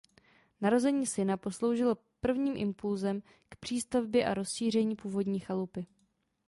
[0.61, 5.85] Narození syna posloužilo prvním impulsem k přístavbě a rozšíření původní chalupy.